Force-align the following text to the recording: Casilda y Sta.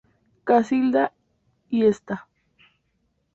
Casilda 0.45 1.11
y 1.69 1.83
Sta. 1.93 2.27